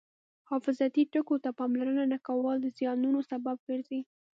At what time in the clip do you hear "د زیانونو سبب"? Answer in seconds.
2.61-3.57